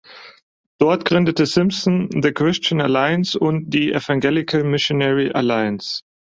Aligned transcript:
Dort 0.79 1.05
gründete 1.05 1.45
Simpson 1.45 2.09
"The 2.23 2.31
Christian 2.31 2.81
Alliance" 2.81 3.37
und 3.37 3.71
"The 3.71 3.91
Evangelical 3.93 4.63
Missionary 4.63 5.29
Alliance". 5.31 6.01